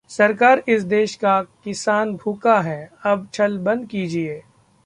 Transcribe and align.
'सरकार 0.09 0.63
इस 0.69 0.83
देश 0.83 1.15
का 1.15 1.41
किसान 1.63 2.15
भूखा 2.15 2.59
है...अब 2.61 3.27
छल 3.33 3.57
बंद 3.59 3.87
कीजिए' 3.87 4.41